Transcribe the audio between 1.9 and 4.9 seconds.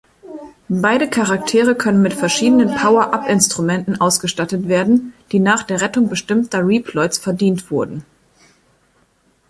mit verschiedenen Power-Up-Instrumenten ausgestattet